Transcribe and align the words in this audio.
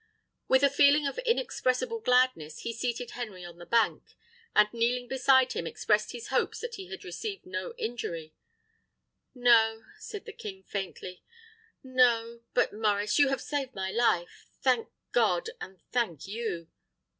With 0.47 0.63
a 0.63 0.69
feeling 0.71 1.05
of 1.05 1.19
inexpressible 1.19 1.99
gladness, 1.99 2.61
he 2.61 2.73
seated 2.73 3.11
Henry 3.11 3.45
on 3.45 3.59
the 3.59 3.67
bank, 3.67 4.15
and 4.55 4.67
kneeling 4.73 5.07
beside 5.07 5.53
him 5.53 5.67
expressed 5.67 6.11
his 6.11 6.29
hopes 6.29 6.59
that 6.61 6.73
he 6.73 6.87
had 6.89 7.03
received 7.05 7.45
no 7.45 7.75
injury. 7.77 8.33
"No," 9.35 9.83
said 9.99 10.25
the 10.25 10.33
king, 10.33 10.63
faintly; 10.63 11.21
"no. 11.83 12.41
But, 12.55 12.73
Maurice, 12.73 13.19
you 13.19 13.27
have 13.27 13.41
saved 13.41 13.75
my 13.75 13.91
life. 13.91 14.47
Thank 14.63 14.89
God, 15.11 15.51
and 15.59 15.79
thank 15.91 16.25
you!" 16.27 16.67